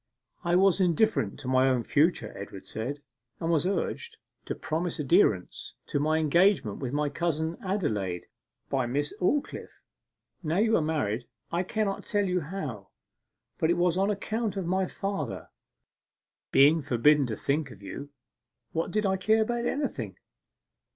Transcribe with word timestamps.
'I 0.43 0.55
was 0.55 0.81
indifferent 0.81 1.37
to 1.41 1.47
my 1.47 1.69
own 1.69 1.83
future,' 1.83 2.35
Edward 2.35 2.65
said, 2.65 3.03
'and 3.39 3.51
was 3.51 3.67
urged 3.67 4.17
to 4.45 4.55
promise 4.55 4.97
adherence 4.97 5.75
to 5.85 5.99
my 5.99 6.17
engagement 6.17 6.79
with 6.79 6.91
my 6.91 7.07
cousin 7.07 7.55
Adelaide 7.63 8.25
by 8.67 8.87
Miss 8.87 9.13
Aldclyffe: 9.21 9.79
now 10.41 10.57
you 10.57 10.75
are 10.75 10.81
married 10.81 11.27
I 11.51 11.61
cannot 11.61 12.03
tell 12.03 12.25
you 12.25 12.39
how, 12.41 12.89
but 13.59 13.69
it 13.69 13.77
was 13.77 13.95
on 13.95 14.09
account 14.09 14.57
of 14.57 14.65
my 14.65 14.87
father. 14.87 15.49
Being 16.51 16.81
forbidden 16.81 17.27
to 17.27 17.35
think 17.35 17.69
of 17.69 17.83
you, 17.83 18.09
what 18.71 18.89
did 18.89 19.05
I 19.05 19.17
care 19.17 19.43
about 19.43 19.67
anything? 19.67 20.17